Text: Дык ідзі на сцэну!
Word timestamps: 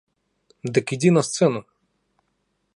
Дык 0.77 0.85
ідзі 0.95 1.11
на 1.19 1.25
сцэну! 1.29 1.61